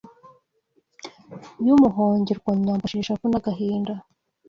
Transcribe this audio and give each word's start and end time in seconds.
Y’Umuhongerwanyambo 1.65 2.83
Shira 2.89 3.03
ishavu 3.03 3.25
n’agahinda 3.29 3.93